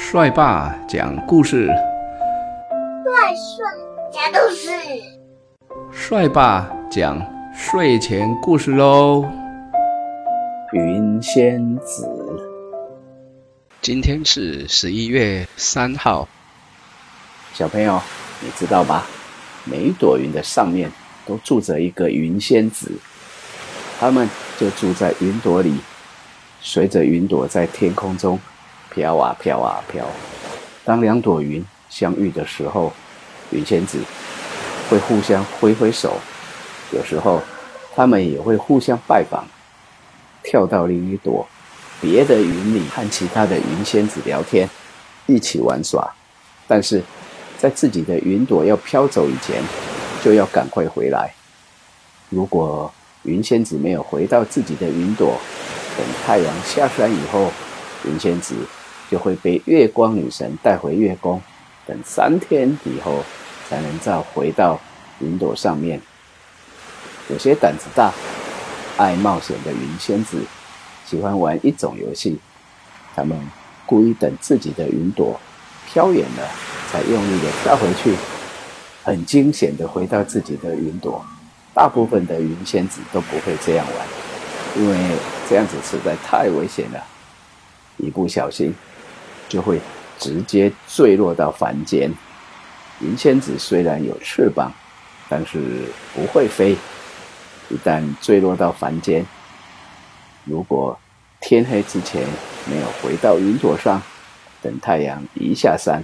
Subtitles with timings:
[0.00, 3.66] 帅爸讲故事，帅帅
[4.12, 4.70] 讲故事，
[5.92, 7.20] 帅爸讲
[7.52, 9.28] 睡前故事喽。
[10.72, 12.08] 云仙子，
[13.82, 16.28] 今天是十一月三号，
[17.52, 18.00] 小朋友，
[18.40, 19.04] 你知道吧？
[19.64, 20.90] 每一朵云的上面
[21.26, 22.92] 都住着一个云仙子，
[23.98, 25.80] 他们就住在云朵里，
[26.60, 28.38] 随着云朵在天空中
[28.90, 30.04] 飘啊飘啊飘。
[30.84, 32.92] 当两朵云相遇的时候，
[33.50, 33.98] 云仙子
[34.88, 36.18] 会互相挥挥手，
[36.92, 37.42] 有时候
[37.94, 39.44] 他们也会互相拜访，
[40.42, 41.46] 跳到另一朵
[42.00, 44.68] 别的云里和其他的云仙子聊天，
[45.26, 46.10] 一起玩耍。
[46.66, 47.02] 但是
[47.58, 49.62] 在自己的云朵要飘走以前，
[50.22, 51.32] 就要赶快回来。
[52.30, 52.92] 如果
[53.24, 55.38] 云仙子没有回到自己的云朵，
[55.96, 57.50] 等太阳下山以后，
[58.04, 58.54] 云仙子
[59.10, 61.40] 就会被月光女神带回月宫，
[61.86, 63.24] 等三天以后
[63.68, 64.78] 才能再回到
[65.20, 66.00] 云朵上面。
[67.30, 68.12] 有些胆子大、
[68.96, 70.38] 爱冒险的云仙子，
[71.06, 72.38] 喜欢玩一种游戏，
[73.14, 73.38] 他们
[73.86, 75.38] 故意等自己的云朵
[75.86, 76.48] 飘远了，
[76.90, 78.14] 才用力的跳回去，
[79.02, 81.24] 很惊险的回到自己的云朵。
[81.74, 84.06] 大部分的云仙子都不会这样玩，
[84.76, 84.96] 因为
[85.48, 87.04] 这样子实在太危险了，
[87.98, 88.74] 一不小心
[89.48, 89.80] 就会
[90.18, 92.12] 直接坠落到凡间。
[93.00, 94.72] 云仙子虽然有翅膀，
[95.28, 95.58] 但是
[96.14, 96.76] 不会飞。
[97.70, 99.24] 一旦坠落到凡间，
[100.44, 100.98] 如果
[101.40, 102.26] 天黑之前
[102.68, 104.00] 没有回到云朵上，
[104.62, 106.02] 等太阳一下山，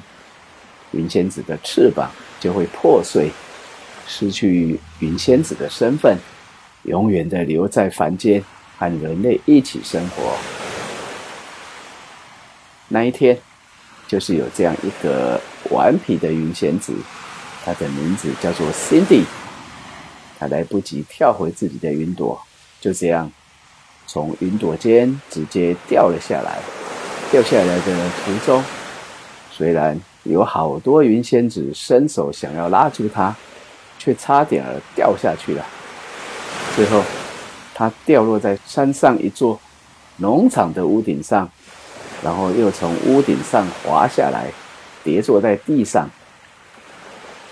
[0.92, 3.30] 云仙子的翅膀就会破碎，
[4.06, 6.18] 失去云仙子的身份，
[6.82, 8.44] 永远的留在凡间
[8.78, 10.63] 和人类一起生活。
[12.88, 13.38] 那一天，
[14.06, 15.40] 就是有这样一个
[15.70, 16.92] 顽皮的云仙子，
[17.64, 19.24] 她的名字叫做 Cindy。
[20.38, 22.40] 她来不及跳回自己的云朵，
[22.80, 23.30] 就这样
[24.06, 26.58] 从云朵间直接掉了下来。
[27.30, 28.62] 掉下来的途中，
[29.50, 33.34] 虽然有好多云仙子伸手想要拉住她，
[33.98, 35.66] 却差点儿掉下去了。
[36.76, 37.02] 最后，
[37.74, 39.58] 她掉落在山上一座
[40.18, 41.50] 农场的屋顶上，
[42.24, 44.46] 然后又从屋顶上滑下来，
[45.04, 46.08] 跌坐在地上。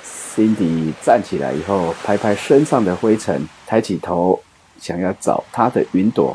[0.02, 4.42] 辛迪站起来以后，拍拍身上的灰尘，抬起头
[4.80, 6.34] 想要找他的云朵，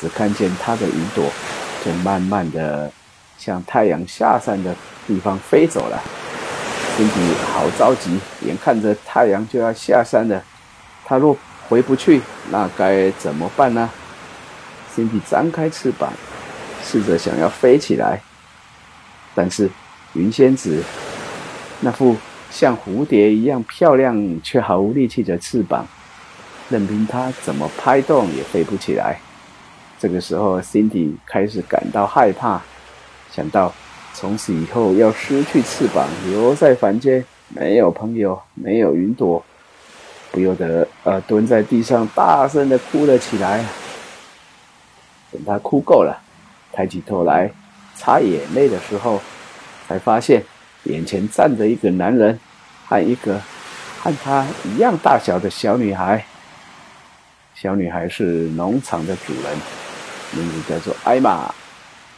[0.00, 1.30] 只看见他的云朵
[1.84, 2.90] 就慢慢的
[3.36, 4.74] 向太阳下山的
[5.06, 6.02] 地方飞走了。
[6.96, 7.20] 辛迪
[7.52, 10.42] 好着急，眼看着太阳就要下山了，
[11.04, 11.36] 他若
[11.68, 13.90] 回不去，那该怎么办呢
[14.94, 16.10] 辛迪张开翅膀，
[16.88, 18.22] 试着想要飞起来，
[19.34, 19.68] 但是
[20.14, 20.80] 云仙子
[21.80, 22.16] 那副
[22.48, 25.84] 像蝴蝶一样漂亮却毫无力气的翅膀，
[26.70, 29.18] 任凭它怎么拍动也飞不起来。
[29.98, 32.62] 这个时候心底开始感到害怕，
[33.34, 33.74] 想到
[34.14, 39.44] 从此以后要失去翅膀，留在凡间，没有朋友，没有云朵，
[40.30, 43.64] 不由得呃蹲在地上，大声的哭了起来。
[45.32, 46.22] 等他哭够了，
[46.76, 47.50] 抬起头来
[47.94, 49.22] 擦眼泪的时候，
[49.88, 50.42] 才发现。
[50.84, 52.38] 眼前站着一个男人，
[52.86, 53.40] 和一个
[54.00, 56.24] 和他一样大小的小女孩。
[57.56, 59.58] 小女孩是农场的主人，
[60.30, 61.52] 名字叫做艾玛。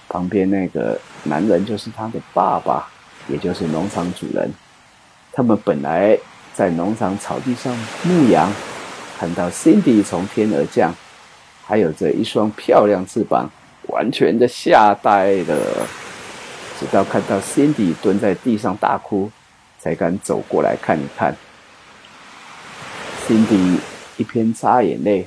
[0.06, 2.86] 旁边那个男人就是他的爸爸，
[3.26, 4.52] 也就是农场主人。
[5.32, 6.18] 他们本来
[6.52, 8.52] 在农场草地上牧羊，
[9.18, 10.92] 看到 Cindy 从天而降，
[11.64, 13.48] 还有着一双漂亮翅膀，
[13.88, 15.56] 完全的吓呆了。
[16.78, 19.30] 直到看到 Cindy 蹲在地上大哭，
[19.80, 21.36] 才敢走过来看一看。
[23.26, 23.78] Cindy
[24.16, 25.26] 一边擦眼泪，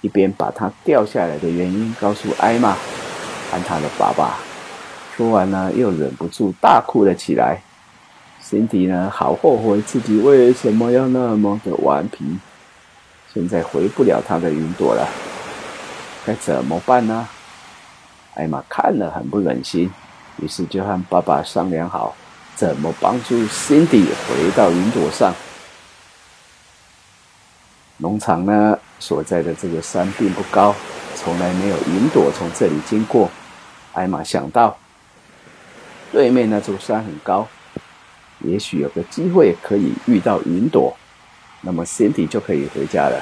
[0.00, 2.72] 一边把他掉下来的原因告诉艾玛
[3.50, 4.38] 和她的爸爸。
[5.16, 7.60] 说完呢，又忍不住大哭了起来。
[8.42, 12.38] Cindy 呢，好后悔自己为什么要那么的顽皮，
[13.34, 15.06] 现在回不了他的云朵了，
[16.26, 17.28] 该怎么办呢？
[18.34, 19.90] 艾玛看了很不忍心，
[20.36, 22.14] 于是就和爸爸商量好，
[22.54, 25.34] 怎么帮助 Cindy 回到云朵上。
[27.96, 30.72] 农场呢所在的这个山并不高，
[31.16, 33.28] 从来没有云朵从这里经过。
[33.92, 34.78] 艾玛想到，
[36.12, 37.48] 对面那座山很高，
[38.40, 40.96] 也许有个机会可以遇到云朵，
[41.62, 43.20] 那么 Cindy 就可以回家了。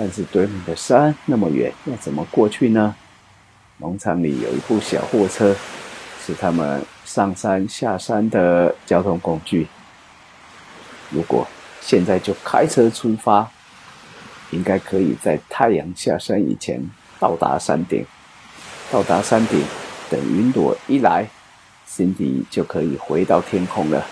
[0.00, 2.94] 但是对面的山那么远，要怎么过去呢？
[3.78, 5.56] 农场里有一部小货车，
[6.24, 9.66] 是他们上山下山的交通工具。
[11.10, 11.44] 如果
[11.80, 13.50] 现在就开车出发，
[14.52, 16.80] 应该可以在太阳下山以前
[17.18, 18.06] 到达山顶。
[18.92, 19.60] 到达山顶，
[20.08, 21.28] 等云朵一来，
[21.86, 24.06] 辛迪就可以回到天空了。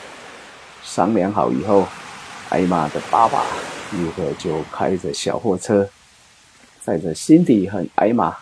[0.82, 1.86] 商量好以后，
[2.50, 3.44] 艾玛的爸爸
[3.92, 5.88] 立刻就开着小货车，
[6.82, 8.36] 载着辛迪和艾玛。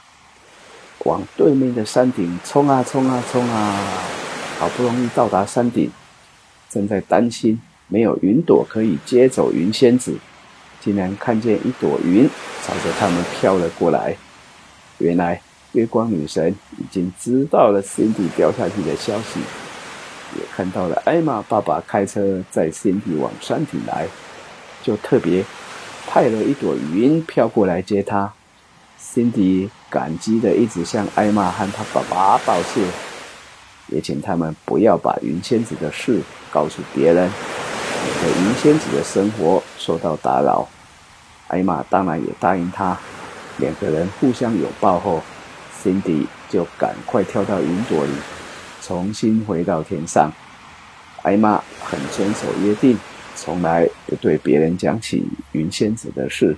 [1.05, 3.79] 往对面的山顶冲啊冲啊冲啊！
[4.59, 5.91] 好不容易到达山顶，
[6.71, 10.17] 正在担心没有云朵可以接走云仙子，
[10.81, 12.27] 竟然看见一朵云
[12.63, 14.17] 朝着他们飘了过来。
[14.97, 15.39] 原来
[15.73, 19.41] 月光女神已经知道了辛迪掉下去的消息，
[20.39, 24.09] 也看到了艾玛爸爸开车载辛迪往山顶来，
[24.85, 25.43] 就特别
[26.07, 28.31] 派了一朵云飘过来接他。
[28.99, 32.83] 辛迪感激的一直向艾玛和他爸爸道谢，
[33.89, 36.21] 也请他们不要把云仙子的事
[36.53, 37.31] 告诉别人，
[38.05, 40.69] 免得云仙子的生活受到打扰。
[41.49, 42.99] 艾玛当然也答应他。
[43.59, 45.23] 两个人互相拥抱后
[45.83, 48.13] 辛迪就赶快跳到云朵里，
[48.83, 50.33] 重新回到天上。
[51.23, 52.99] 艾玛很遵守约定，
[53.37, 56.57] 从来不对别人讲起云仙子的事。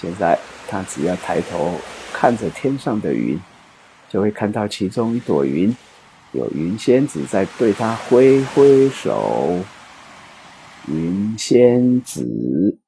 [0.00, 0.38] 现在。
[0.72, 1.74] 他只要抬头
[2.12, 3.36] 看着天上的云，
[4.08, 5.76] 就会看到其中一朵云，
[6.30, 9.58] 有云仙子在对他挥挥手。
[10.86, 12.78] 云仙子。